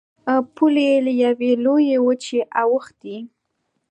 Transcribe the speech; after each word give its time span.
پولې 0.55 0.83
یې 0.89 0.97
له 1.05 1.13
یوې 1.23 1.51
لویې 1.63 1.97
وچې 2.05 2.39
اوښتې. 2.61 3.17